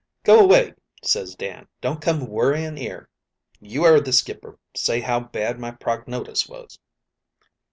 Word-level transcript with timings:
"Go 0.23 0.39
away,' 0.43 0.73
says 1.03 1.35
Dan, 1.35 1.67
'don't 1.79 2.01
come 2.01 2.25
worrying 2.25 2.75
'ere; 2.79 3.07
you 3.59 3.85
'eard 3.85 4.05
the 4.05 4.13
skipper 4.13 4.57
say 4.75 4.99
how 4.99 5.19
bad 5.19 5.59
my 5.59 5.69
prognotice 5.69 6.49
was.' 6.49 6.79